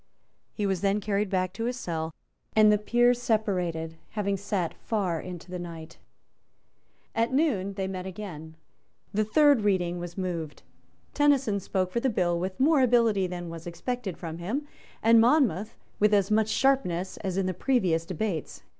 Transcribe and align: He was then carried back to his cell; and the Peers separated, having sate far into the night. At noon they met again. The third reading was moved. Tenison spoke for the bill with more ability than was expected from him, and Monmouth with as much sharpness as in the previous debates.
He 0.51 0.65
was 0.65 0.81
then 0.81 0.99
carried 0.99 1.29
back 1.29 1.53
to 1.53 1.65
his 1.65 1.77
cell; 1.77 2.11
and 2.55 2.71
the 2.71 2.79
Peers 2.79 3.21
separated, 3.21 3.97
having 4.17 4.35
sate 4.35 4.73
far 4.73 5.19
into 5.21 5.51
the 5.51 5.59
night. 5.59 5.99
At 7.13 7.31
noon 7.31 7.75
they 7.75 7.87
met 7.87 8.07
again. 8.07 8.55
The 9.13 9.23
third 9.23 9.61
reading 9.61 9.99
was 9.99 10.17
moved. 10.17 10.63
Tenison 11.13 11.59
spoke 11.59 11.91
for 11.91 11.99
the 11.99 12.09
bill 12.09 12.39
with 12.39 12.59
more 12.59 12.81
ability 12.81 13.27
than 13.27 13.49
was 13.51 13.67
expected 13.67 14.17
from 14.17 14.39
him, 14.39 14.67
and 15.03 15.21
Monmouth 15.21 15.75
with 15.99 16.15
as 16.15 16.31
much 16.31 16.49
sharpness 16.49 17.17
as 17.17 17.37
in 17.37 17.45
the 17.45 17.53
previous 17.53 18.03
debates. 18.03 18.63